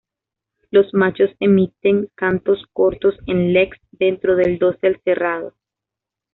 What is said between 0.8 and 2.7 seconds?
machos emiten cantos